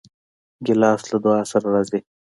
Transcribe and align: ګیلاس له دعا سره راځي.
ګیلاس 0.65 1.01
له 1.11 1.17
دعا 1.23 1.41
سره 1.51 1.67
راځي. 1.75 1.99